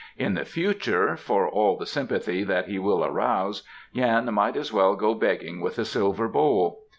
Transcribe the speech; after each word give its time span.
In 0.17 0.33
the 0.33 0.45
future, 0.45 1.15
for 1.15 1.47
all 1.47 1.77
the 1.77 1.85
sympathy 1.85 2.43
that 2.43 2.67
he 2.67 2.79
will 2.79 3.05
arouse, 3.05 3.61
Yan 3.91 4.33
might 4.33 4.55
as 4.55 4.73
well 4.73 4.95
go 4.95 5.13
begging 5.13 5.61
with 5.61 5.77
a 5.77 5.85
silver 5.85 6.27
bowl. 6.27 6.81